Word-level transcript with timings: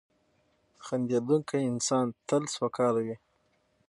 •خندېدونکی 0.85 1.59
انسان 1.71 2.05
تل 2.27 2.43
سوکاله 2.55 3.01
وي. 3.05 3.15